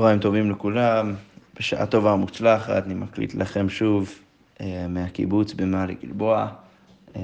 [0.00, 1.14] צהריים טובים לכולם,
[1.58, 4.14] בשעה טובה ומוצלחת, אני מקליט לכם שוב
[4.60, 6.48] אה, מהקיבוץ במעלה גלבוע.
[7.16, 7.22] אה,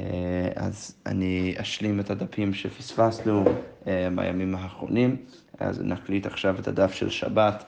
[0.56, 3.44] אז אני אשלים את הדפים שפספסנו
[3.86, 5.16] אה, בימים האחרונים,
[5.60, 7.64] אז נקליט עכשיו את הדף של שבת,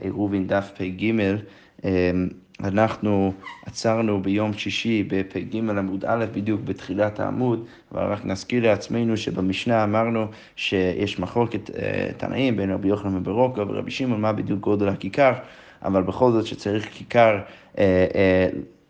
[0.00, 1.12] עירובין דף פ"ג.
[2.64, 3.32] אנחנו
[3.66, 10.26] עצרנו ביום שישי בפ"ג עמוד א', בדיוק בתחילת העמוד, אבל רק נזכיר לעצמנו שבמשנה אמרנו
[10.56, 11.70] שיש מחלוקת
[12.16, 15.32] תנאים בין רבי יוחנן וברוקו ורבי שמעון, מה בדיוק גודל הכיכר,
[15.84, 17.38] אבל בכל זאת שצריך כיכר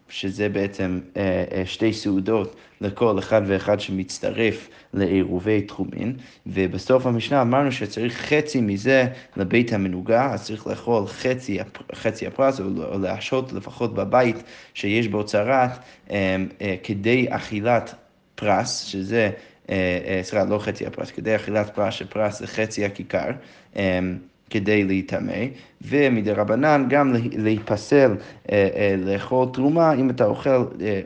[0.09, 6.17] שזה בעצם אה, אה, שתי סעודות לכל אחד ואחד שמצטרף לעירובי תחומין,
[6.47, 9.07] ובסוף המשנה אמרנו שצריך חצי מזה
[9.37, 11.59] לבית המנוגה, אז צריך לאכול חצי,
[11.95, 14.43] חצי הפרס, או להשהות לפחות בבית
[14.75, 15.71] שיש בו צרת,
[16.11, 16.37] אה,
[16.83, 17.95] כדי אכילת
[18.35, 19.31] פרס, שזה,
[20.23, 23.31] סליחה, לא חצי הפרס, כדי אכילת פרס, שפרס זה חצי הכיכר.
[24.51, 25.45] כדי להיטמא,
[25.83, 28.15] ומדי רבנן גם להיפסל
[28.53, 31.01] אה, אה, לאכול תרומה, אם אתה אוכל אה,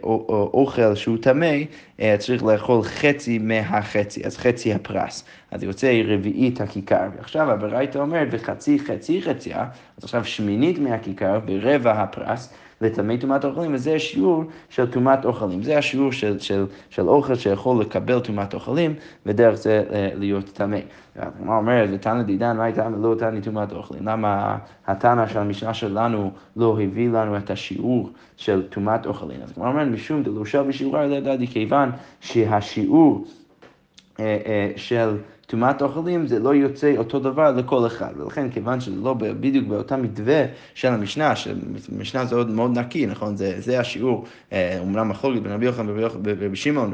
[0.55, 1.57] אוכל שהוא טמא,
[2.19, 5.25] צריך לאכול חצי מהחצי, אז חצי הפרס.
[5.51, 9.67] אז יוצא רביעית הכיכר, ועכשיו הברייתא אומרת, וחצי חצי חציה,
[9.99, 12.53] אז עכשיו שמינית מהכיכר ברבע הפרס.
[12.81, 15.63] לטמא טומאת אוכלים, וזה השיעור של טומאת אוכלים.
[15.63, 18.95] זה השיעור של, של, של אוכל שיכול לקבל טומאת אוכלים,
[19.27, 20.79] ודרך זה להיות טמא.
[21.17, 24.09] הגמרא אומרת, ותנא דידן, מה הייתה לא תני טומאת אוכלים?
[24.09, 29.43] למה התנא של המשנה שלנו לא הביא לנו את השיעור של טומאת אוכלים?
[29.43, 33.25] אז הגמרא אומרת, משום דלושה בשיעורה, לא ידעתי, כיוון שהשיעור
[34.21, 35.17] אה, אה, של...
[35.51, 39.97] טומאת אוכלים זה לא יוצא אותו דבר לכל אחד, ולכן כיוון שזה לא בדיוק באותה
[39.97, 43.37] מתווה של המשנה, שמשנה זה עוד מאוד נקי, נכון?
[43.37, 45.87] זה, זה השיעור, אומנם אה, מחלוקת בין רבי יוחנן
[46.25, 46.93] ורבי שמעון,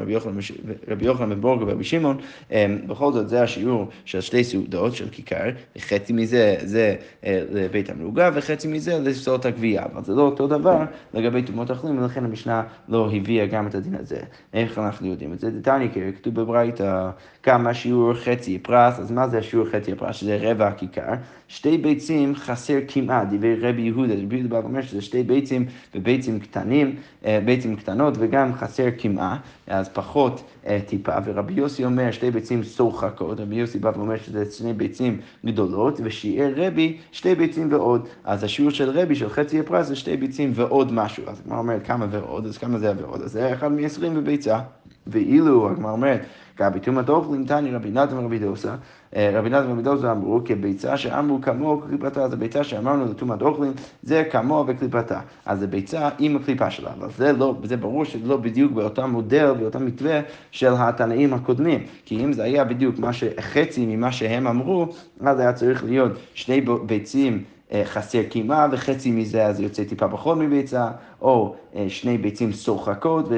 [0.89, 2.17] רבי יוחנן בן בורג ורבי שמעון,
[2.53, 7.91] אה, בכל זאת זה השיעור של שתי סעודות של כיכר, וחצי מזה זה אה, לבית
[7.91, 10.83] המרוגה, וחצי מזה לסעוד הגבייה, אבל זה לא אותו דבר
[11.15, 14.19] לגבי טומאות אוכלים, ולכן המשנה לא הביאה גם את הדין הזה.
[14.55, 15.51] איך אנחנו יודעים את זה?
[15.51, 17.11] דתניא, כתוב בברייתא,
[17.43, 20.17] כמה שיעור חצי חצי פרס, אז מה זה השיעור חצי הפרס?
[20.17, 21.13] שזה רבע הכיכר.
[21.49, 26.41] שתי ביצים חסר כמעט, דברי רבי יהודה, רבי יהודה בא ואומר שזה שתי ביצים וביצים
[26.41, 32.31] קטנים, אה, ביצים קטנות וגם חסר כמעט, אז פחות אה, טיפה, ורבי יוסי אומר שתי
[32.31, 38.09] ביצים שוחקות, רבי יוסי בא ואומר שזה שני ביצים גדולות, ושיער רבי שתי ביצים ועוד,
[38.25, 41.87] אז השיעור של רבי של חצי הפרס זה שתי ביצים ועוד משהו, אז הגמרא אומרת
[41.87, 44.59] כמה ועוד, אז כמה זה ועוד, אז זה אחד מ-20 בביצה,
[45.07, 46.21] ואילו הגמרא אומרת
[46.59, 48.75] גבי טומאת אוכלים תני רבי נתן ורבי דוסה.
[49.17, 53.73] אה, רבי נתן ורבי דוסה אמרו כביצה שאמרו כמוה כקליפתה, אז הביצה שאמרנו לטומאת אוכלים
[54.03, 55.21] זה כמוה וקליפתה.
[55.47, 59.07] אז זה ביצה עם הקליפה שלה, אבל זה לא, זה ברור שזה לא בדיוק באותה
[59.07, 61.81] מודל, באותה מתווה של התנאים הקודמים.
[62.05, 64.87] כי אם זה היה בדיוק מה שחצי ממה שהם אמרו,
[65.21, 70.39] אז היה צריך להיות שני ביצים אה, חסר קימה וחצי מזה אז יוצא טיפה פחות
[70.39, 70.91] מביצה,
[71.21, 73.29] או אה, שני ביצים שוחקות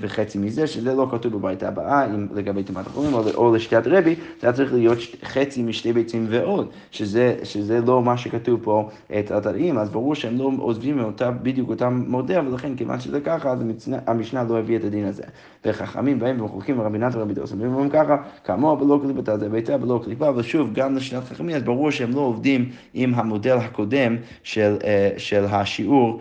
[0.00, 4.14] וחצי מזה, שזה לא כתוב בבית הבאה, אם לגבי טומאת החולים או, או לשתיית רבי,
[4.14, 8.88] זה היה צריך להיות חצי משתי ביצים ועוד, שזה, שזה לא מה שכתוב פה
[9.18, 13.50] את התרעים, אז ברור שהם לא עוזבים מאותה, בדיוק אותם מודל, ולכן כיוון שזה ככה,
[13.50, 13.58] אז
[14.06, 15.22] המשנה לא הביא את הדין הזה.
[15.64, 20.00] וחכמים באים ומחוקים רבי נתן ורבי דוסם, אומרים ככה, כמוה ולא קליפתה זה ביתה ולא
[20.04, 25.10] קליפה, ושוב, גם לשיטת חכמים, אז ברור שהם לא עובדים עם המודל הקודם של, אה,
[25.16, 26.20] של השיעור.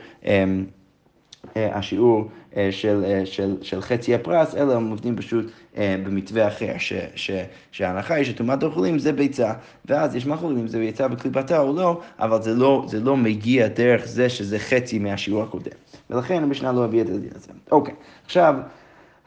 [1.57, 5.45] אה, השיעור אה, של, אה, של, של חצי הפרס, אלא הם עובדים פשוט
[5.77, 7.31] במתווה אחר, ש, ש,
[7.71, 9.53] שההנחה היא שטומאת אוכלים זה ביצה,
[9.85, 13.67] ואז יש מחלוקת אם זה ביצה בקליפתה או לא, אבל זה לא, זה לא מגיע
[13.67, 15.71] דרך זה שזה חצי מהשיעור הקודם.
[16.09, 17.51] ולכן המשנה לא הביאה את הדין הזה.
[17.71, 17.93] אוקיי,
[18.25, 18.55] עכשיו...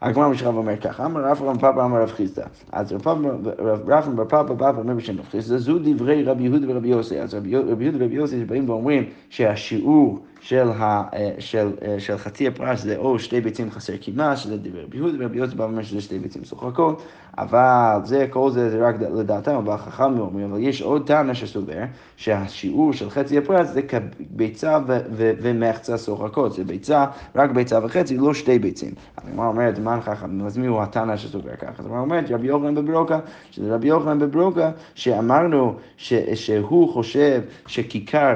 [0.03, 2.43] הגמרא משכב אומר ככה, אמר רב רם פאפה אמר רב חיסדא.
[2.72, 3.09] אז רב
[3.88, 7.21] רם בר פאפה בא ואומר בשם רב חיסדא, זו דברי רבי יהודה ורבי יוסי.
[7.21, 12.49] אז רבי יהודה ורבי יוסי באים ואומרים שהשיעור של, ה, אה, של, אה, של חצי
[12.49, 15.83] הפרס זה או שתי ביצים חסר קימה, שזה דברי רבי יהודה, ורבי יוסי בא ואומר
[15.83, 17.03] שזה שתי ביצים שוחקות,
[17.38, 21.82] אבל זה, כל זה זה רק לדעתם, אבל החכם אומרים, אבל יש עוד טענה שסובר,
[22.16, 24.78] שהשיעור של חצי הפרס זה כביצה
[25.16, 28.94] ומחצה שוחקות, זה ביצה, רק ביצה וחצי, לא שתי ביצים.
[29.19, 31.72] הגמרא אומרת, מה חכם, אז מי הוא הטענה שסובר ככה?
[31.78, 33.19] אז הגמרא אומרת, רבי יוחנן בברוקה,
[33.50, 38.34] שזה רבי יוחנן בברוקה, שאמרנו שהוא חושב שכיכר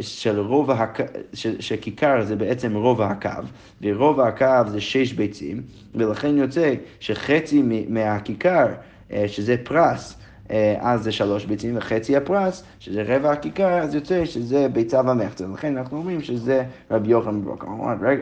[0.00, 1.04] של רוב הקו,
[1.60, 3.28] שכיכר זה בעצם רוב הקו,
[3.82, 5.62] ורוב הקו זה שש ביצים,
[5.94, 8.66] ולכן יוצא שחצי מהכיכר,
[9.12, 10.16] אה, שזה פרס,
[10.78, 15.44] אז זה שלוש ביצים, וחצי הפרס, שזה רבע הכיכר, אז יוצא שזה ביצה ומחצה.
[15.54, 17.66] לכן אנחנו אומרים שזה רבי יוחנן בן ברוקה.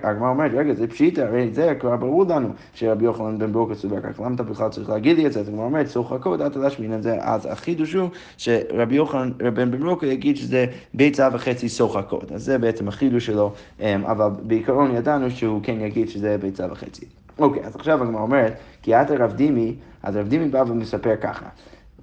[0.02, 4.00] הגמרא אומרת, רגע, זה פשיטה, הרי זה כבר ברור לנו שרבי יוחנן בן ברוקה סובר
[4.00, 5.40] כך, למה אתה בכלל צריך להגיד לי את זה?
[5.40, 7.16] אז הגמרא אומרת, צוחקות, אל תלשמין את זה.
[7.20, 12.32] אז החידוש הוא שרבי יוחנן בן ברוקה יגיד שזה ביצה וחצי שוחקות.
[12.32, 17.04] אז זה בעצם החידוש שלו, אבל בעיקרון ידענו שהוא כן יגיד שזה ביצה וחצי.
[17.38, 21.46] אוקיי, אז עכשיו הגמרא אומרת, כי אתא רב דימי, אז רב דימי בא ומספר ככה.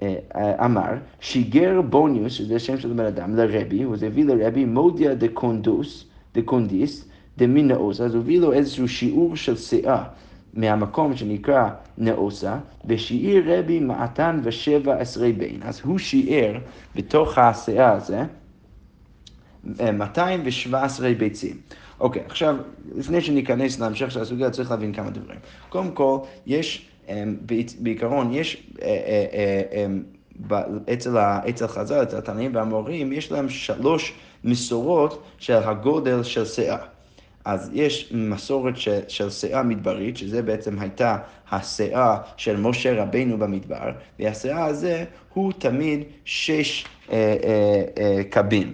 [0.01, 5.27] אה, אמר, שיגר בוניוס, שזה שם של בן אדם, לרבי, הוא הביא לרבי מודיא דה
[7.37, 10.03] דמן נאוסא, אז הוא הביא לו איזשהו שיעור של סאה
[10.53, 15.59] מהמקום שנקרא נאוסה, ושיער רבי מעתן ושבע עשרה בין.
[15.63, 16.57] אז הוא שיער
[16.95, 18.23] בתוך השאה הזה
[19.63, 21.57] 217 אה, ביצים.
[21.99, 22.55] אוקיי, עכשיו,
[22.95, 25.39] לפני שניכנס להמשך של הסוגיה, צריך להבין כמה דברים.
[25.69, 26.90] קודם כל, יש,
[27.79, 28.67] בעיקרון, יש...
[28.81, 30.03] אה, אה, אמ,
[30.93, 31.17] אצל,
[31.49, 34.13] אצל חז"ל, אצל התנאים והמורים, יש להם שלוש
[34.43, 36.77] מסורות של הגודל של שאה.
[37.45, 41.17] אז יש מסורת של, של שאה מדברית, שזה בעצם הייתה
[41.51, 48.73] השאה של משה רבינו במדבר, והשאה הזה הוא תמיד שש אה, אה, אה, קבין.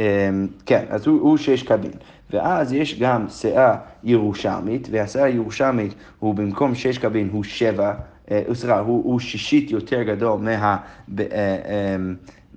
[0.00, 0.30] אה,
[0.66, 1.92] כן, אז הוא, הוא שש קבין.
[2.30, 7.94] ואז יש גם שאה ירושלמית, והשאה הירושלמית הוא במקום שש קבין הוא שבע,
[8.30, 10.76] אה, סליחה, הוא, הוא שישית יותר גדול מה,
[11.18, 11.96] אה, אה,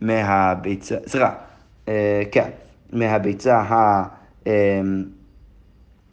[0.02, 1.34] מהביצה, סליחה,
[2.32, 2.50] כן,
[2.94, 3.64] מהביצה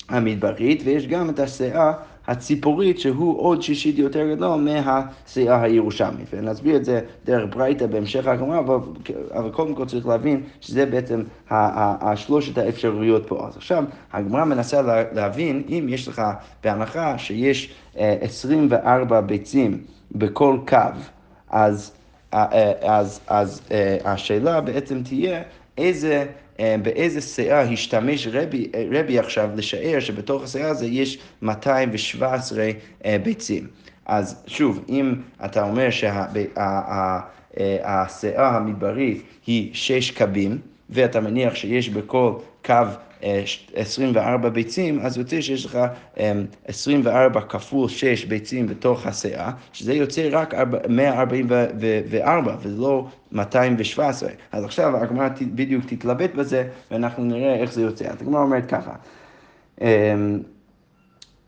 [0.09, 1.93] המדברית, ויש גם את השאה
[2.31, 6.27] הציפורית, שהוא עוד שישית יותר גדול מהסיעה הירושלמית.
[6.33, 12.59] ונסביר את זה דרך ברייתא בהמשך הגמרא, אבל, קודם כל צריך להבין שזה בעצם השלושת
[12.59, 13.47] האפשרויות פה.
[13.49, 14.83] אז עכשיו, הגמרא מנסה
[15.13, 16.23] להבין אם יש לך,
[16.65, 19.79] בהנחה שיש 24 אה, ביצים
[20.13, 20.77] בכל קו,
[21.51, 21.93] אז,
[22.35, 23.61] אה, אה, אז, אז, אז
[24.05, 25.43] השאלה בעצם תהיה
[25.79, 26.27] איזה...
[26.61, 32.69] אה, באיזה שאה השתמש רבי, רבי עכשיו לשער שבתוך השאה הזה יש 217
[33.05, 33.67] אה, ביצים.
[34.07, 35.15] אז שוב, אם
[35.45, 37.21] אתה אומר שהשאה
[37.61, 40.59] אה, המדברית היא שש קבים,
[40.91, 42.33] ואתה מניח שיש בכל
[42.65, 42.75] קו
[43.23, 45.79] 24 ביצים, אז יוצא שיש לך
[46.65, 50.55] 24 כפול 6 ביצים בתוך השאה, שזה יוצא רק
[50.89, 54.31] 144 ולא 217.
[54.53, 58.05] אז עכשיו הגמרא בדיוק תתלבט בזה, ואנחנו נראה איך זה יוצא.
[58.05, 58.93] אז הגמרא אומרת ככה.
[59.81, 59.87] אמ,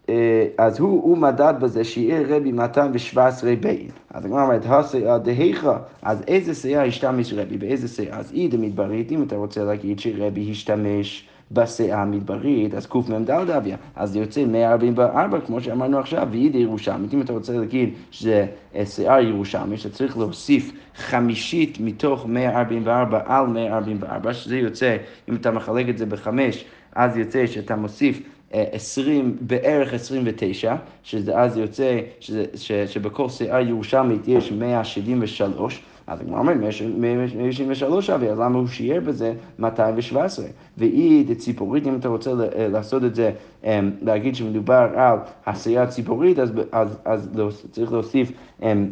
[0.08, 3.88] אה, אז הוא, הוא מדד בזה שיהיה רבי 217 בין.
[4.10, 8.18] אז הגמרא אומרת, הסאה דהיכא, אז איזה שאה השתמש רבי, באיזה שאה?
[8.18, 14.10] אז אי דמדברית, אם אתה רוצה להגיד שרבי השתמש בשאה המדברית, אז קמ"ד אביה, אז
[14.12, 17.14] זה יוצא 144, כמו שאמרנו עכשיו, ואידה ירושלמית.
[17.14, 18.46] אם אתה רוצה להגיד שזה
[18.84, 24.96] שאה ירושלמית, שצריך להוסיף חמישית מתוך 144 על 144, שזה יוצא,
[25.28, 28.22] אם אתה מחלק את זה בחמש, אז יוצא שאתה מוסיף
[28.52, 36.38] 20, בערך 29, שזה אז יוצא שזה, ש, שבכל שאה ירושלמית יש 173, אז הגמרא
[36.38, 36.56] אומרת
[36.96, 40.46] 173 אבי, אז למה הוא שיער בזה 217?
[40.78, 43.32] ואי דציפורית, אם אתה רוצה אה, לעשות את זה,
[43.64, 47.28] אמ, להגיד שמדובר על עשייה ציפורית, אז, אז, אז
[47.70, 48.32] צריך להוסיף
[48.62, 48.90] אמ,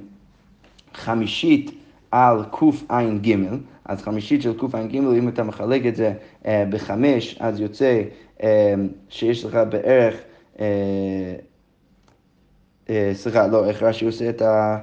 [0.95, 1.71] חמישית
[2.11, 3.37] על קע"ג,
[3.85, 6.13] אז חמישית של קע"ג, אם אתה מחלק את זה
[6.47, 8.03] אה, בחמש, אז יוצא
[8.43, 8.75] אה,
[9.09, 10.17] שיש לך בערך,
[13.13, 14.79] סליחה, לא, איך רש"י עושה את ה...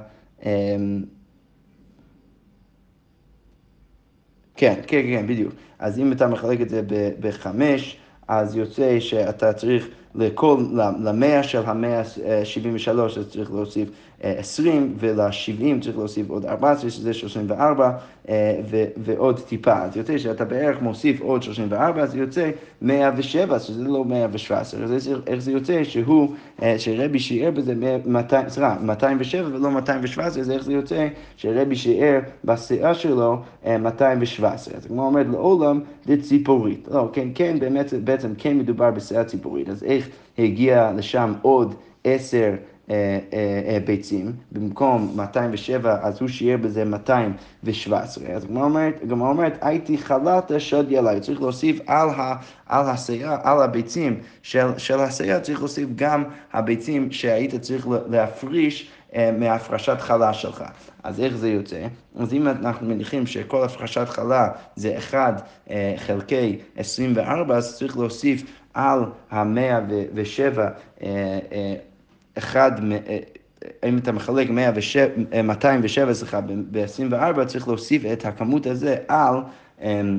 [4.58, 5.52] כן, כן, כן, בדיוק.
[5.78, 6.82] אז אם אתה מחלק את זה
[7.20, 7.96] בחמש,
[8.28, 10.64] אז יוצא שאתה צריך לכל,
[11.02, 13.88] למאה של המאה ה-73 אז צריך להוסיף
[14.22, 17.90] 20, ול-70 צריך להוסיף עוד 14, שזה 34,
[18.28, 18.60] אה,
[18.96, 19.82] ועוד טיפה.
[19.82, 22.50] אז יוצא שאתה בערך מוסיף עוד 34, אז יוצא
[22.82, 24.84] 107, שזה לא 117.
[24.84, 27.74] אז איך זה יוצא שהוא, אה, שרבי שיער בזה
[28.06, 34.74] 200, סליחה, 207 ולא 217, אז איך זה יוצא שרבי שיער בשיאה שלו 217.
[34.74, 36.88] אה, אז כמו אומרת, לעולם לציפורית.
[36.90, 39.68] לא, כן, כן, באמת, בעצם כן מדובר בשיאה ציפורית.
[39.68, 40.08] אז איך
[40.38, 42.77] הגיע לשם עוד עשר אה, אה, אה,
[43.84, 48.28] ביצים, במקום 207, אז הוא שיער בזה 217.
[48.28, 48.44] אז
[49.02, 52.34] הגמרא אומרת, הייתי חלת שדי עליי, צריך להוסיף על, ה,
[52.66, 58.90] על הסייע, על הביצים של, של הסייע, צריך להוסיף גם הביצים שהיית צריך להפריש
[59.38, 60.64] מהפרשת חלה שלך.
[61.02, 61.86] אז איך זה יוצא?
[62.16, 65.42] אז אם אנחנו מניחים שכל הפרשת חלה זה 1
[65.96, 68.42] חלקי 24, אז צריך להוסיף
[68.74, 69.78] על המאה
[70.14, 70.68] ושבע
[72.38, 72.72] אחד,
[73.84, 76.40] אם אתה מחלק 107, 207, סליחה,
[76.70, 79.34] ב-24, צריך להוסיף את הכמות הזה על,
[79.82, 80.18] אמ,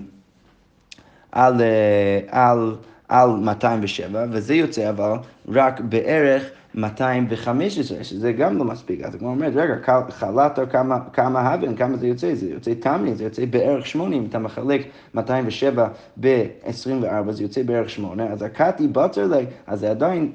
[1.31, 2.75] על, אה, על,
[3.09, 5.11] על 207, וזה יוצא אבל
[5.47, 6.43] רק בערך
[6.79, 9.01] 215, שזה גם לא מספיק.
[9.01, 9.75] אז הוא אומר, רגע,
[10.09, 12.35] חלטת כמה, כמה הבן, כמה זה יוצא?
[12.35, 14.81] זה יוצא תמי, זה יוצא בערך 8, אם אתה מחלק
[15.13, 15.87] 207
[16.19, 20.31] ב-24, זה יוצא בערך 8, אז הקאטי לי, אז זה עדיין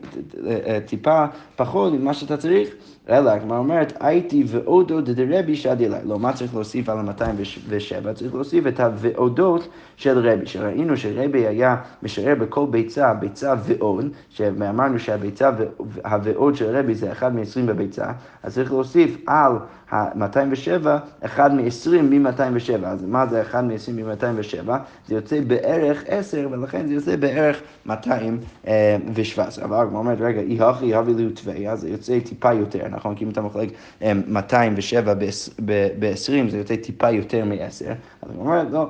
[0.86, 1.24] טיפה
[1.56, 2.68] פחות ממה שאתה צריך.
[3.08, 6.00] אלא, הגמרא אומרת, הייתי ועודו דרבי שדי אליי.
[6.04, 8.12] לא, מה צריך להוסיף על ה-207?
[8.14, 14.99] צריך להוסיף את הוועודות של רבי, שראינו שרבי היה משער בכל ביצה, ביצה ועוד, שאמרנו
[14.99, 18.06] שהביצה והוועוד של רבי זה אחד מ-20 בביצה,
[18.42, 19.52] אז צריך להוסיף על
[19.90, 20.87] ה-207,
[21.20, 22.87] אחד מ-20 מ-207.
[22.87, 24.70] אז מה זה אחד מ-20 מ-207?
[25.08, 29.64] זה יוצא בערך 10, ולכן זה יוצא בערך 217.
[29.64, 33.14] אבל הגמרא אומרת, רגע, אי הכי הבי לי תוויה, אז זה יוצא טיפה יותר, נכון?
[33.14, 33.68] כי אם אתה מחלק
[34.26, 35.14] 207
[35.64, 37.56] ב-20, זה יוצא טיפה יותר מ-10.
[38.22, 38.30] אז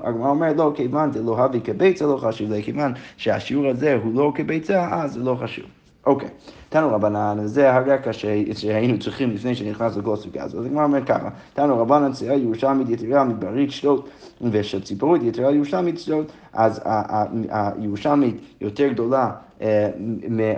[0.03, 4.33] הגמרא אומרת, לא, כיוון זה לא הבי כביצה, לא חשוב, כיוון שהשיעור הזה הוא לא
[4.35, 5.65] כביצה, אז זה לא חשוב.
[6.07, 6.29] אוקיי,
[6.69, 8.11] תנו רבנן, זה הרקע
[8.55, 10.61] שהיינו צריכים לפני שנכנס לכל סוגיה הזאת.
[10.61, 14.09] אז הגמרא אומר ככה, תנו רבנן צייה ירושלמית יתרה מדברית שדות,
[14.51, 16.81] ושל ציפורית יתרה ירושלמית שדות, אז
[17.51, 19.31] הירושלמית יותר גדולה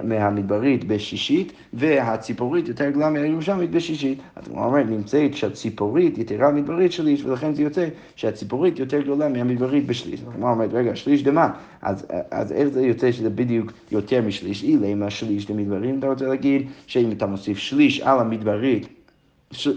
[0.05, 4.19] מהמדברית בשישית, והציפורית יותר גדולה מהירושלמית בשישית.
[4.37, 9.87] אז הוא אומר, נמצאת שהציפורית יתרה מדברית שליש, ולכן זה יוצא שהציפורית יותר גדולה מהמדברית
[9.87, 10.21] בשליש.
[10.21, 11.51] אז הוא אומר, רגע, שליש דמה,
[11.83, 14.63] אז, אז איך זה יוצא שזה בדיוק יותר משליש?
[14.63, 18.89] אילא אם השליש למדברית, אתה רוצה להגיד שאם אתה מוסיף שליש על המדברית,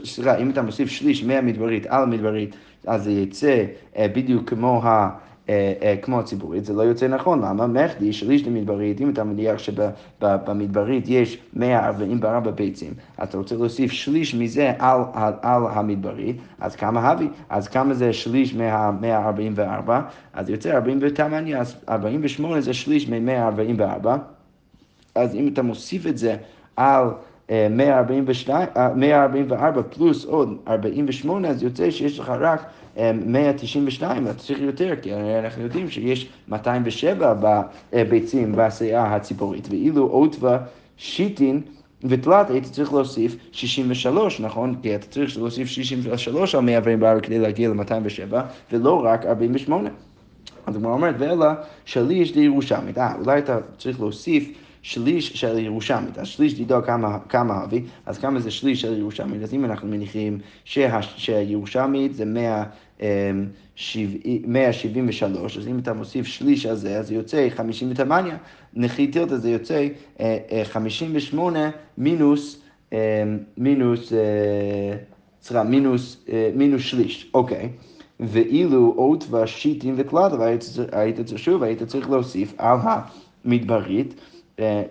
[0.06, 2.56] סליחה, אם אתה מוסיף שליש מהמדברית על המדברית,
[2.88, 3.64] אז זה יצא
[3.98, 5.10] אה, בדיוק כמו ה...
[5.50, 7.68] אה, אה, כמו הציבורית, זה לא יוצא נכון, למה?
[7.68, 14.74] מחדי שליש למדברית, אם אתה מניח שבמדברית יש 144 ביצים, אתה רוצה להוסיף שליש מזה
[14.80, 17.28] על, על, על המדברית, אז כמה הבי?
[17.50, 19.92] אז כמה זה שליש מה-144?
[20.34, 24.08] אז יוצא 48, אז 48 זה שליש מ-144,
[25.16, 26.36] אז אם אתה מוסיף את זה
[26.78, 27.06] על...
[27.50, 32.64] 142, אה, 144 פלוס עוד 48, אז יוצא שיש לך רק
[33.26, 37.62] 192, אתה צריך יותר, כי אנחנו יודעים שיש 207
[38.10, 40.58] ביצים בשיאה הציפורית, ואילו עוטווה
[40.98, 41.62] שיטין
[42.04, 44.76] ותלת היית צריך להוסיף 63, נכון?
[44.82, 48.36] כי אתה צריך להוסיף 63 על 144 כדי להגיע ל-207,
[48.72, 49.90] ולא רק 48.
[50.66, 51.48] אז הגמרא אומרת, ואלא
[51.86, 52.98] שליש לירושלמית.
[52.98, 54.50] אה, אולי אתה צריך להוסיף
[54.82, 56.18] שליש של ירושלמית.
[56.18, 59.42] אז שליש דידו כמה, כמה אבי, אז כמה זה שליש של ירושלמית?
[59.44, 62.64] אז אם אנחנו מניחים שה, שהירושלמית זה 100...
[64.48, 68.38] 173, אז אם אתה מוסיף שליש על זה, אז זה יוצא 58,
[68.74, 69.88] נכי טילטה זה יוצא
[70.64, 72.62] 58 אה, אה, מינוס,
[72.94, 73.24] אה,
[73.58, 74.14] מינוס,
[75.42, 77.70] סליחה, מינוס, מינוס שליש, אוקיי.
[78.20, 80.46] ואילו אות והשיטים וקלדה,
[80.92, 82.78] היית צריך, שוב, היית צריך להוסיף על
[83.46, 84.14] המדברית.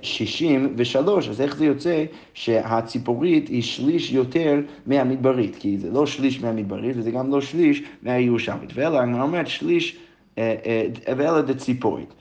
[0.03, 5.57] 63, אז איך זה יוצא שהציפורית היא שליש יותר מהמדברית?
[5.57, 8.71] כי זה לא שליש מהמדברית וזה גם לא שליש מהירושלמית.
[8.75, 9.97] ואלה, אני אומר שליש,
[10.39, 12.15] אה, אה, ואלה דציפורית.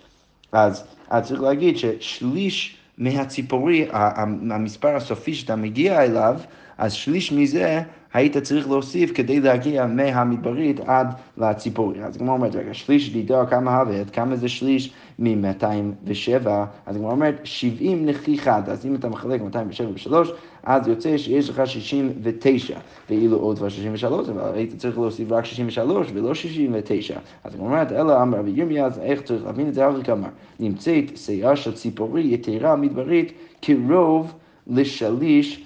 [0.51, 3.87] אז, אז צריך להגיד ששליש מהציפורי,
[4.51, 6.39] המספר הסופי שאתה מגיע אליו,
[6.77, 7.81] אז שליש מזה
[8.13, 12.03] היית צריך להוסיף כדי להגיע מהמדברית עד לציפורי.
[12.03, 16.47] אז כמו אומרת, רגע, שליש דידו כמה הבאת, כמה זה שליש מ-207,
[16.85, 20.29] אז כמו אומרת, 70 נחיכה, אז אם אתה מחלק 207 ב-3,
[20.67, 26.07] אז יוצא שיש לך 69, ואילו עוד כבר 63, אבל היית צריך להוסיף רק 63
[26.13, 27.19] ולא 69.
[27.43, 29.85] אז כמו אומרת, אלא אמר רבי ירמיה, אז איך צריך להבין את זה?
[29.85, 30.27] אריק אמר,
[30.59, 33.31] נמצאת שיער של ציפורי יתרה מדברית
[33.61, 34.33] כרוב
[34.67, 35.65] לשליש,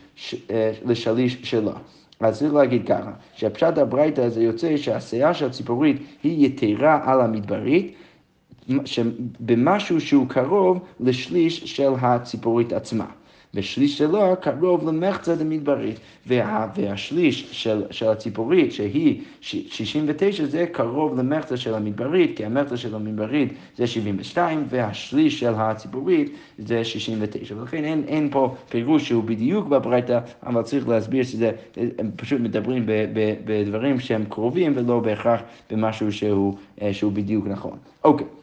[0.51, 1.73] אה, לשליש שלה.
[2.19, 7.95] אז צריך להגיד ככה, שהפשט הברייתא הזה יוצא שהשיער של הציפורית היא יתרה על המדברית,
[9.39, 13.05] במשהו שהוא קרוב לשליש של הציפורית עצמה.
[13.53, 21.57] ושליש שלו קרוב למחצה דמדברית, וה, והשליש של, של הציפורית, שהיא 69, זה קרוב למחצה
[21.57, 27.55] של המדברית, כי המחצה של המדברית זה 72, והשליש של הציפורית זה 69.
[27.57, 32.85] ולכן אין, אין פה פירוש שהוא בדיוק בברייתא, אבל צריך להסביר שזה, הם פשוט מדברים
[32.85, 35.41] ב, ב, בדברים שהם קרובים ולא בהכרח
[35.71, 37.77] במשהו שהוא, אה, שהוא בדיוק נכון.
[38.03, 38.25] אוקיי.
[38.25, 38.40] Okay.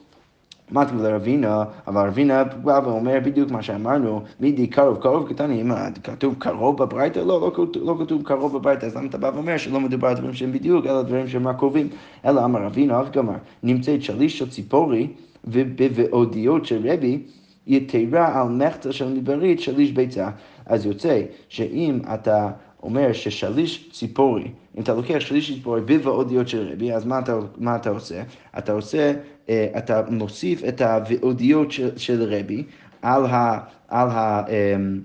[0.71, 5.73] מתאים לרבינה, אבל רבינה בא ואומר בדיוק מה שאמרנו, מידי קרוב, קרוב קטנים,
[6.05, 7.19] כתוב קרוב בברייתא?
[7.19, 10.35] לא, לא, לא כתוב קרוב בברייתא, אז למה אתה בא ואומר שלא מדובר על דברים
[10.35, 11.89] שהם בדיוק, אלא דברים שהם רק קרובים?
[12.25, 15.09] אלא אמר רבינה, אף גמר, נמצאת שליש של ציפורי
[15.45, 17.23] ובעודיות של רבי,
[17.67, 20.31] יתרה על מחצה של מדברית שליש ביצה.
[20.67, 22.51] אז יוצא שאם אתה
[22.83, 27.77] אומר ששליש ציפורי, אם אתה לוקח שליש ציפורי בוואודיות של רבי, אז מה אתה, מה
[27.77, 28.23] אתה עושה?
[28.59, 29.13] אתה עושה,
[29.51, 32.65] אתה מוסיף את הוואודיות של, של רבי
[33.03, 33.59] על ה...
[33.89, 35.01] על ה אמ,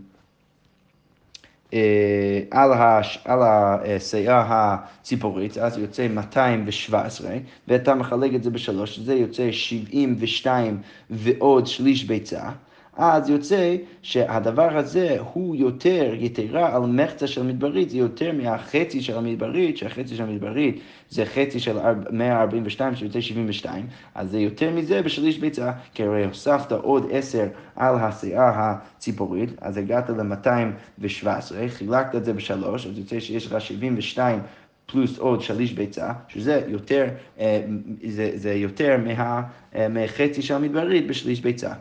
[1.73, 7.31] אה, על, הש, על הסייעה הציפורית, אז יוצא 217,
[7.67, 10.77] ואתה מחלק את זה בשלוש, זה יוצא 72
[11.09, 12.50] ועוד שליש ביצה.
[12.97, 19.17] אז יוצא שהדבר הזה הוא יותר, יתרה על מחצה של מדברית, זה יותר מהחצי של
[19.17, 21.77] המדברית, שהחצי של המדברית זה חצי של
[22.12, 27.95] 142 שיוצא 72, אז זה יותר מזה בשליש ביצה, כי הרי הוספת עוד 10 על
[27.95, 34.39] השיער הציפורית, אז הגעת ל-217, חילקת את זה בשלוש, אז יוצא שיש לך 72
[34.85, 37.07] פלוס עוד שליש ביצה, שזה יותר,
[37.39, 37.62] אה,
[38.07, 39.41] זה, זה יותר מה,
[39.75, 41.73] אה, מחצי של המדברית בשליש ביצה.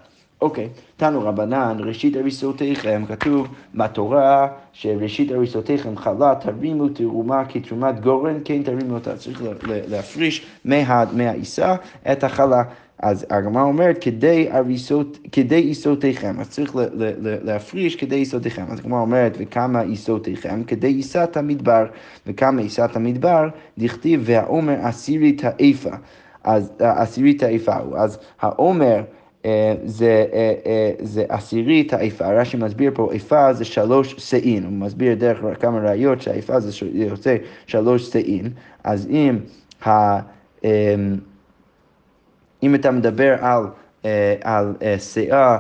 [0.42, 8.62] אוקיי, תנו רבנן, ראשית הריסותיכם, כתוב בתורה שראשית הריסותיכם חלה, תרימו תרומה כתרומת גורן, כן
[8.62, 9.16] תרימו אותה.
[9.16, 9.42] צריך
[9.88, 10.46] להפריש
[11.12, 11.74] מהעיסה
[12.12, 12.62] את החלה.
[12.98, 15.18] אז הגמרא אומרת, כדי, הריסות,
[15.50, 16.76] עיסותיכם, אז צריך
[17.18, 18.64] להפריש כדי עיסותיכם.
[18.68, 20.64] אז הגמרא אומרת, וכמה עיסותיכם?
[20.64, 21.86] כדי עיסת המדבר.
[22.26, 23.48] וכמה עיסת המדבר?
[23.78, 25.90] דכתיב, והעומר עשירית האיפה.
[26.44, 27.96] אז עשירית האיפה הוא.
[27.96, 29.02] אז העומר...
[29.46, 34.72] אה, זה, אה, אה, זה עשירית האיפה, רש"י מסביר פה, איפה זה שלוש שאין, הוא
[34.72, 38.50] מסביר דרך כמה ראיות שהאיפה זה יוצא שלוש שאין,
[38.84, 39.38] אז אם,
[39.86, 40.18] ה,
[42.62, 43.64] אם אתה מדבר על,
[44.42, 45.58] על שאה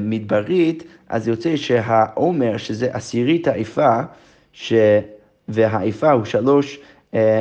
[0.00, 4.00] מדברית, אז יוצא שהעומר, שזה עשירית האיפה,
[4.52, 4.72] ש...
[5.48, 6.80] והאיפה הוא שלוש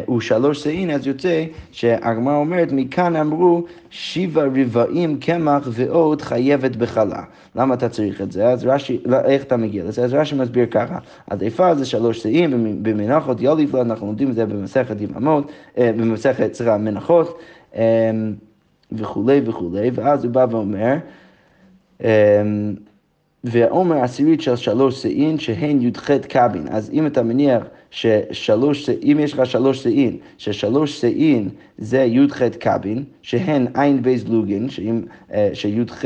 [0.06, 7.24] הוא שלוש שאין, אז יוצא שהגמרא אומרת, מכאן אמרו שבע רבעים קמח ועוד חייבת בחלה.
[7.56, 8.48] למה אתה צריך את זה?
[8.50, 10.04] אז רש"י, לא, איך אתה מגיע לזה?
[10.04, 10.98] אז רש"י מסביר ככה,
[11.28, 16.54] אז איפה זה שלוש שאין, במנחות יוליבלה, אנחנו לומדים את זה במסכת יממות, אה, במסכת,
[16.54, 17.40] סליחה, מנחות.
[17.76, 18.12] אה,
[18.92, 20.96] וכולי וכולי, ואז הוא בא ואומר,
[23.43, 26.67] ועומר עשירית של שלוש שאין שהן י"ח קבין.
[26.69, 33.03] אז אם אתה מניח ששלוש, אם יש לך שלוש שאין, ששלוש שאין זה י"ח קבין,
[33.22, 34.67] שהן עין בייז לוגין,
[35.34, 36.05] אה, שי"ח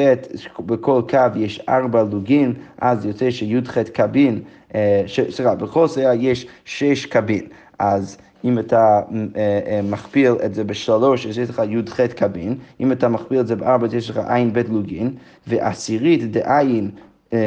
[0.59, 4.41] בכל קו יש ארבע לוגין, אז יוצא שי"ח קבין,
[4.75, 7.47] אה, סליחה, בכל שאה יש שש קבין.
[7.79, 9.01] אז אם אתה
[9.36, 13.55] אה, מכפיל את זה בשלוש, אז יש לך י"ח קבין, אם אתה מכפיל את זה
[13.55, 15.13] בארבע, יש לך עין בית לוגין,
[15.47, 16.91] ועשירית דעין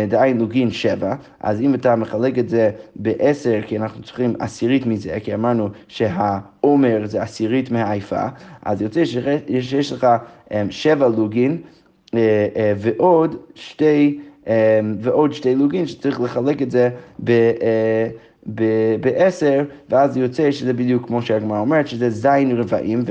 [0.08, 5.18] דהיינו לוגין שבע, אז אם אתה מחלק את זה בעשר, כי אנחנו צריכים עשירית מזה,
[5.22, 8.26] כי אמרנו שהעומר זה עשירית מהעיפה,
[8.62, 10.06] אז יוצא שיש לך
[10.52, 11.58] אה, שבע לוגין
[12.14, 14.18] אה, ועוד שתי,
[15.00, 16.90] ועוד שתי לוגין שצריך לחלק את זה
[17.24, 17.50] ב...
[19.00, 23.04] בעשר, ואז יוצא שזה בדיוק כמו שהגמרא אומרת, שזה זין רבעים,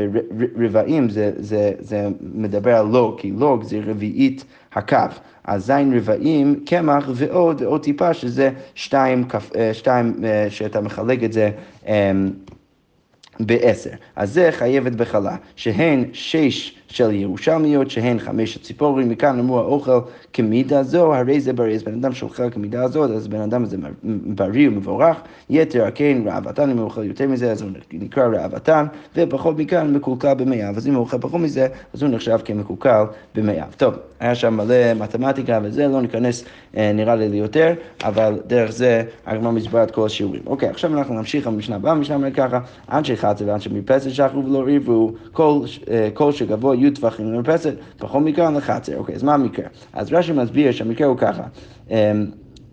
[0.57, 4.97] ורבעים זה, זה, זה מדבר על לוג, כי לוג זה רביעית הקו.
[5.43, 11.33] אז זין רבעים, קמח ועוד, ועוד טיפה, שזה שתיים, אה, שתיים אה, שאתה מחלק את
[11.33, 11.51] זה
[11.87, 12.31] אמ,
[13.39, 13.89] בעשר.
[14.15, 19.99] אז זה חייבת בחלה, שהן שש של ירושלמיות, שהן חמש הציפורים, מכאן אמרו האוכל
[20.33, 21.75] כמידה זו, הרי זה בריא.
[21.75, 23.77] אז בן אדם שאוכל כמידה הזאת, אז בן אדם הזה
[24.25, 25.17] בריא ומבורך,
[25.49, 30.33] יתר הכן ראוותן, אם הוא אוכל יותר מזה, אז הוא נקרא ראוותן, ופחות מכאן מקולקל
[30.33, 30.73] במאיו.
[30.77, 33.03] אז אם הוא אוכל פחות מזה, אז הוא נחשב כמקולקל
[33.35, 33.65] במאיו.
[33.77, 36.45] טוב, היה שם מלא מתמטיקה וזה, לא ניכנס
[36.77, 40.41] אה, נראה לי ליותר, אבל דרך זה הגמרא מסבר את כל השיעורים.
[40.45, 42.59] אוקיי, עכשיו אנחנו נמשיך במשנה הבאה, המשנה אומרת ככה,
[42.91, 48.21] אנשי חצה ואנשי מרפסת שחרו ולא ריבו, כל, אה, כל שגבוה יהיו טווחים למרפסת, פחות
[48.23, 48.97] מכאן לחצר.
[48.97, 49.65] אוקיי, אז מה המקרה?
[49.93, 51.43] אז רש"י מסביר שהמקרה הוא ככה.
[51.89, 51.95] אמ,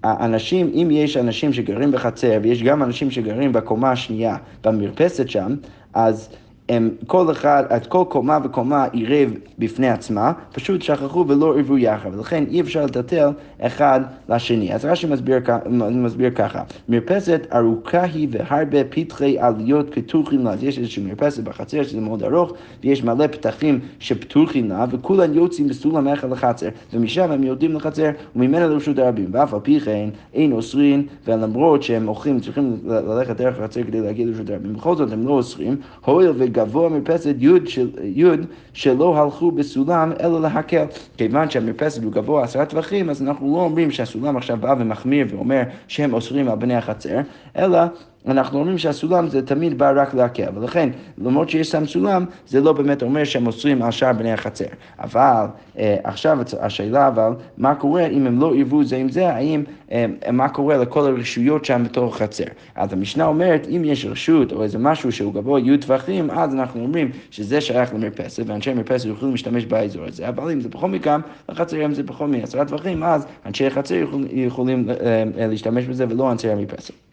[0.04, 5.54] האנשים, אם יש אנשים שגרים בחצר ויש גם אנשים שגרים בקומה השנייה במרפסת שם,
[5.94, 6.28] אז
[6.68, 12.10] הם כל אחד, את כל קומה וקומה עירב בפני עצמה, פשוט שכחו ולא עירבו יחד,
[12.14, 14.74] ולכן אי אפשר לטלטל אחד לשני.
[14.74, 15.38] אז רש"י מסביר,
[15.90, 21.82] מסביר ככה, מרפסת ארוכה היא והרבה פתחי עליות פתוחים לה, אז יש איזושהי מרפסת בחצר
[21.82, 22.52] שזה מאוד ארוך,
[22.84, 28.66] ויש מלא פתחים שפתוחים לה, וכולם יוצאים בסולם אחד לחצר, ומשם הם יורדים לחצר, וממנה
[28.66, 33.82] לרשות הרבים, ואף על פי כן אין אוסרים, ולמרות שהם הולכים, צריכים ללכת דרך החצר
[33.82, 37.90] כדי להגיע לרשות הרבים, בכל זאת הם לא אוסרים, הואיל וגם גבוה מרפסת יוד, של,
[38.02, 40.84] יוד שלא הלכו בסולם אלא להקל.
[41.16, 45.62] כיוון שהמרפסת הוא גבוה עשרה טווחים, אז אנחנו לא אומרים שהסולם עכשיו בא ומחמיר ואומר
[45.88, 47.18] שהם אוסרים על בני החצר,
[47.56, 47.78] אלא
[48.28, 52.72] אנחנו אומרים שהסולם זה תמיד בא רק להקל, ולכן למרות שיש שם סולם, זה לא
[52.72, 54.64] באמת אומר שהם אוסרים על שאר בני החצר.
[54.98, 55.46] אבל
[55.78, 60.06] אה, עכשיו השאלה אבל, מה קורה אם הם לא ערבו זה עם זה, האם, אה,
[60.32, 62.44] מה קורה לכל הרשויות שם בתוך החצר.
[62.74, 66.82] אז המשנה אומרת, אם יש רשות או איזה משהו שהוא גבוה יהיו טווחים, אז אנחנו
[66.82, 71.20] אומרים שזה שייך למרפסת, ואנשי מרפסת יכולים להשתמש באזור הזה, אבל אם זה פחות מכאן,
[71.48, 76.32] לחצר אם זה פחות מעשרה טווחים, אז אנשי החצר יכולים, יכולים אה, להשתמש בזה ולא
[76.32, 77.11] אנשי המרפסת.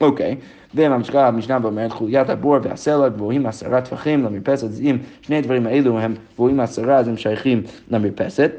[0.00, 0.36] אוקיי,
[0.74, 5.98] וממשיכה המשנה ואומרת חוליית הבור והסלע גבוהים עשרה טפחים למרפסת, אז אם שני הדברים האלו
[5.98, 8.52] הם גבוהים עשרה אז הם שייכים למרפסת.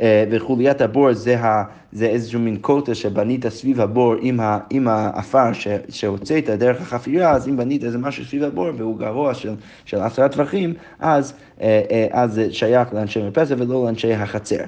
[0.00, 4.88] אה, וחוליית הבור זה, ה, זה איזשהו מין קוטה שבנית סביב הבור עם, ה, עם
[4.88, 5.52] העפר
[5.88, 10.28] שהוצאת דרך החפירה, אז אם בנית איזה משהו סביב הבור והוא גרוע של, של עשרה
[10.28, 14.64] טווחים, אז, אה, אה, אז זה שייך לאנשי מרפסת ולא לאנשי החצר.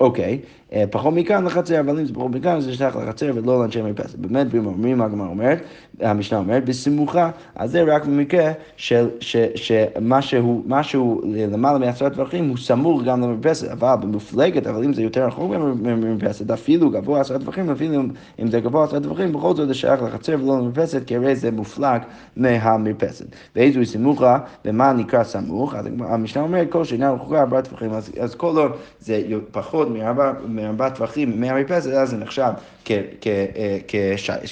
[0.00, 0.38] אוקיי, אה,
[0.90, 4.18] פחות מכאן לחצר, אבל אם זה פחות מכאן זה שייך לחצר ולא לאנשי מרפסת.
[4.18, 5.62] באמת, ואם אומרים, הגמרא אומרת,
[6.00, 9.08] המשנה אומרת, בסמוכה, אז זה רק במקרה של
[9.54, 15.26] שמשהו משהו למעלה מעשרת טווחים הוא סמוך גם למרפסת, אבל במופלגת, אבל אם זה יותר
[15.26, 18.02] רחוק ממרפסת, אפילו גבוה עשרת טווחים, אפילו
[18.38, 21.50] אם זה גבוה עשרת טווחים, בכל זאת זה שייך לחצר ולא למרפסת, כי הרי זה
[21.50, 22.00] מופלג
[22.36, 23.26] מהמרפסת.
[23.56, 25.74] ואיזו היא סמוכה, ומה נקרא סמוך?
[25.74, 30.88] אז המשנה אומרת, כל שאינה רחוקה ארבעה טווחים, אז כל עוד זה פחות מארבעה מארבע
[30.88, 32.52] טווחים מהמרפסת, אז זה נחשב
[32.90, 33.78] אה,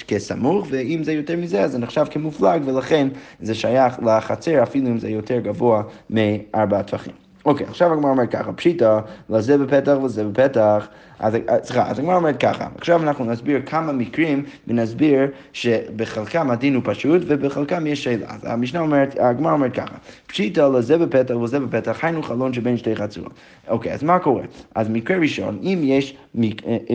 [0.07, 3.07] כסמוך, ואם זה יותר מזה, אז זה נחשב כמופלג, ולכן
[3.41, 7.22] זה שייך לחצר, אפילו אם זה יותר גבוה מארבע טווחים.
[7.45, 10.87] אוקיי, עכשיו הגמרא אומר ככה, פשיטא, לזה בפתח ולזה בפתח,
[11.19, 15.19] אז סליחה, אז הגמרא אומרת ככה, עכשיו אנחנו נסביר כמה מקרים ונסביר
[15.53, 18.27] שבחלקם הדין הוא פשוט ובחלקם יש שאלה.
[18.29, 19.95] אז המשנה אומרת, הגמרא אומרת ככה,
[20.27, 23.31] פשיטא לזה בפתח ולזה בפתח, היינו חלון שבין שתי חצרות.
[23.67, 24.43] אוקיי, אז מה קורה?
[24.75, 26.22] אז מקרה ראשון, אם יש אה, אה,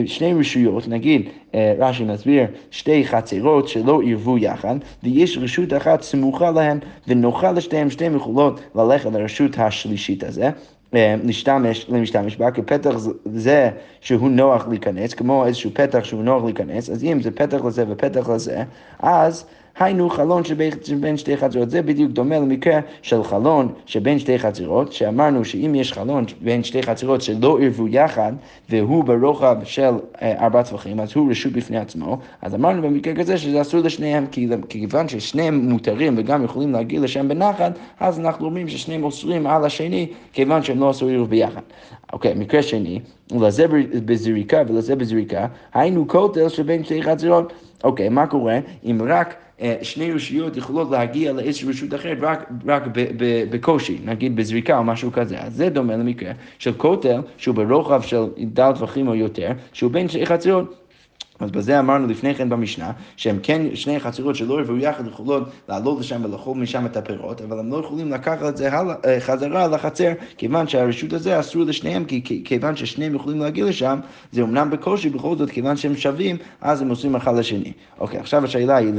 [0.06, 6.50] שני רשויות, נגיד, אה, רש"י מסביר, שתי חצרות שלא ערבו יחד, ויש רשות אחת סמוכה
[6.50, 10.50] להן, ונוכל לשתיהן שתי מכולות ללכת לרשות השלישית הזה.
[10.92, 13.70] להשתמש, למשתמש בה כפתח זה
[14.00, 18.28] שהוא נוח להיכנס, כמו איזשהו פתח שהוא נוח להיכנס, אז אם זה פתח לזה ופתח
[18.28, 18.62] לזה,
[18.98, 19.44] אז
[19.78, 21.70] היינו חלון שבין שתי חצרות.
[21.70, 26.82] זה בדיוק דומה למקרה של חלון שבין שתי חצרות, שאמרנו שאם יש חלון בין שתי
[26.82, 28.32] חצרות שלא ערבו יחד,
[28.70, 29.90] והוא ברוחב של
[30.22, 34.26] אה, ארבע טווחים, אז הוא רשות בפני עצמו, אז אמרנו במקרה כזה שזה אסור לשניהם,
[34.26, 39.64] כי כיוון ששניהם מותרים וגם יכולים להגיע לשם בנחת, אז אנחנו אומרים ששניהם אוסרים על
[39.64, 41.62] השני, כיוון שהם לא אסור ערב ביחד.
[42.12, 43.00] אוקיי, מקרה שני,
[43.32, 43.66] לזה
[44.04, 47.52] בזריקה ולזה בזריקה, היינו כותל שבין שתי חצרות.
[47.84, 49.34] אוקיי, מה קורה אם רק...
[49.60, 52.82] אה, שני רשויות יכולות להגיע לאיזושהי רשות אחרת רק, רק
[53.50, 55.38] בקושי, נגיד בזריקה או משהו כזה.
[55.38, 60.08] אז זה דומה למקרה של כותל שהוא ברוחב של דל טווחים או יותר, שהוא בין
[60.08, 60.87] שתי חצרות.
[61.40, 66.00] אז בזה אמרנו לפני כן במשנה, שהם כן שני חצרות שלא יבואו יחד יכולות לעלות
[66.00, 70.12] לשם ולאכול משם את הפירות, אבל הם לא יכולים לקחת את זה אה, חזרה לחצר,
[70.36, 73.98] כיוון שהרשות הזה אסור לשניהם, כי כיוון ששניהם יכולים להגיע לשם,
[74.32, 77.72] זה אמנם בקושי, בכל זאת, כיוון שהם שווים, אז הם עושים אחד לשני.
[77.98, 78.92] אוקיי, עכשיו השאלה היא,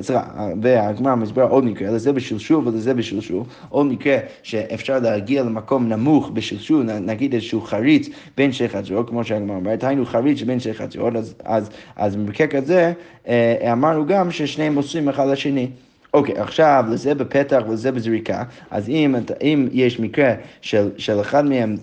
[0.00, 0.22] סליחה,
[0.62, 6.82] והגמרא מסבירה עוד מקרה, לזה בשלשול ולזה בשלשול, עוד מקרה שאפשר להגיע למקום נמוך בשלשול,
[6.82, 11.34] נגיד איזשהו חריץ בין שתי חצרות, כמו שהגמרא אומרת, היינו חריץ בין שתי חצרות, אז,
[11.44, 12.92] אז אז במקרה כזה
[13.28, 15.68] אה, אמרנו גם ששניהם מוסרים אחד לשני.
[16.16, 21.44] אוקיי, okay, עכשיו לזה בפתח ולזה בזריקה, אז אם, אם יש מקרה של, של אחד
[21.44, 21.74] מהם,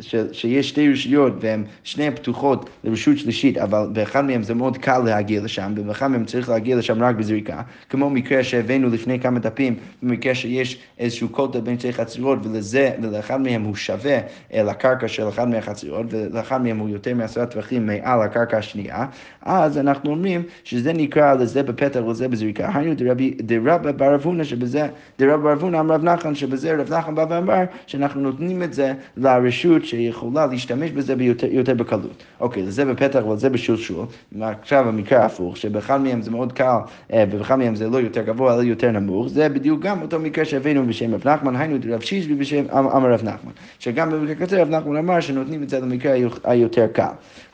[0.00, 4.98] של, שיש שתי רשויות והן שניהן פתוחות לרשות שלישית, אבל באחד מהם זה מאוד קל
[4.98, 9.76] להגיע לשם, ובאחד מהם צריך להגיע לשם רק בזריקה, כמו מקרה שהבאנו לפני כמה דפים,
[10.02, 14.18] במקרה שיש איזשהו קוטה בין שתי חצרות ולזה, ולאחד מהם הוא שווה
[14.54, 19.06] לקרקע של אחד מהחצרות, ולאחד מהם הוא יותר מעשרה טווחים מעל הקרקע השנייה,
[19.42, 22.70] אז אנחנו אומרים שזה נקרא לזה בפתח ולזה בזריקה.
[22.74, 23.36] היינו דרבי,
[23.76, 26.94] דרבי רבא בר רב הונא שבזה, דרב בר רב הונא אמר רב נחמן שבזה רב
[26.94, 32.24] נחמן בא ואמר שאנחנו נותנים את זה לרשות שיכולה להשתמש בזה ביותר, יותר בקלות.
[32.40, 34.06] אוקיי, לזה בפתח ולזה בשלשול.
[34.40, 36.78] עכשיו המקרה ההפוך, שבאחד מהם זה מאוד קל
[37.12, 40.44] אה, ובאחד מהם זה לא יותר גבוה אלא יותר נמוך, זה בדיוק גם אותו מקרה
[40.44, 43.52] שהבאנו בשם רב נחמן, היינו רב שישבי בשם אמר רב נחמן.
[43.78, 47.04] שגם במקרה כזה רב נחמן אמר שנותנים את זה למקרה היותר קל.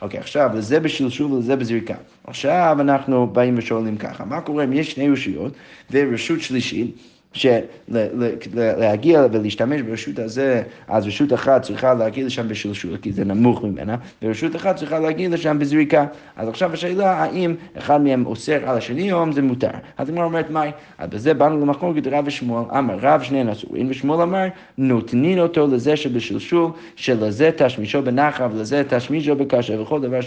[0.01, 1.95] אוקיי, עכשיו לזה בשלשול ולזה בזריקה.
[2.27, 5.53] עכשיו אנחנו באים ושואלים ככה, מה קורה אם יש שני רשויות
[6.13, 6.95] ורשות שלישית
[7.33, 13.95] שלהגיע ולהשתמש ברשות הזה, אז רשות אחת צריכה להגיע לשם בשלשול, כי זה נמוך ממנה,
[14.21, 16.05] ורשות אחת צריכה להגיע לשם בזריקה.
[16.35, 19.69] אז עכשיו השאלה, האם אחד מהם אוסר על השני או אם זה מותר.
[19.97, 20.71] אז הגמרא אומרת, מאי?
[20.97, 24.45] אז בזה באנו למחלוקת רב ושמואל, אמר רב שניהם אסורים, ושמואל אמר,
[24.77, 30.19] נותנין אותו לזה שבשלשול, שלזה תשמישו בנחל ולזה תשמישו בקשה, וכל דבר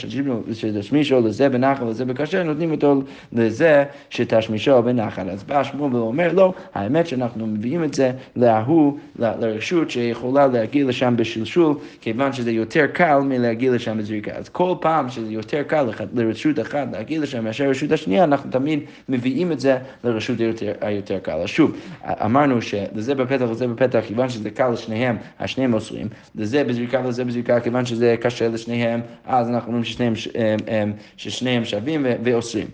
[0.53, 5.31] שתשמישו לזה בנחל ולזה בקשה, נותנים אותו לזה שתשמישו בנחל.
[5.31, 11.15] אז בא שמואל ואומר, לא, האמת שאנחנו מביאים את זה להוא, לרשות שיכולה להגיע לשם
[11.17, 14.33] בשלשול, כיוון שזה יותר קל מלהגיע לשם בזריקה.
[14.33, 18.81] אז כל פעם שזה יותר קל לרשות אחת להגיע לשם מאשר לרשות השנייה, אנחנו תמיד
[19.09, 21.33] מביאים את זה לרשות היותר, היותר קל.
[21.33, 27.01] אז שוב, אמרנו שלזה בפתח וזה בפתח, כיוון שזה קל לשניהם, השניהם אוסרים, לזה בזריקה
[27.05, 32.67] ולזה בזריקה, כיוון שזה קשה לשניהם, אז אנחנו אומרים ששניהם, הם- הם- ששניהם שווים ואוסרים.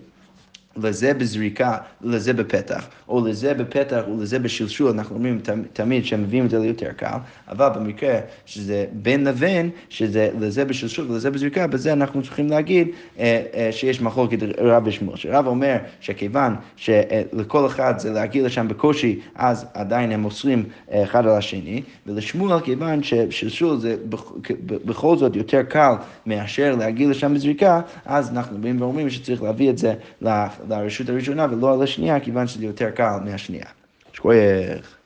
[0.77, 6.45] לזה בזריקה, לזה בפתח, או לזה בפתח ולזה בשלשול, אנחנו אומרים תמ- תמיד שהם מביאים
[6.45, 7.17] את זה ליותר קל,
[7.49, 12.87] אבל במקרה שזה בין לבין, שזה לזה בשלשול ולזה בזריקה, בזה אנחנו צריכים להגיד
[13.19, 19.19] אה, אה, שיש מחלוקת רב ושמואל, שרב אומר שכיוון שלכל אחד זה להגיע לשם בקושי,
[19.35, 23.95] אז עדיין הם אוסרים אה, אחד על השני, ולשמואל כיוון ששלשול זה
[24.67, 25.93] בכל זאת יותר קל
[26.25, 31.47] מאשר להגיע לשם בזריקה, אז אנחנו באים ואומרים שצריך להביא את זה ל- לרשות הראשונה
[31.51, 33.65] ולא על השנייה, כיוון שזה יותר קל מהשנייה.
[34.13, 34.97] שכוייך.